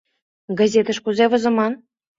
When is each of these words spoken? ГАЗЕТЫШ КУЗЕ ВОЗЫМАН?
ГАЗЕТЫШ 0.57 0.97
КУЗЕ 1.05 1.25
ВОЗЫМАН? 1.31 1.73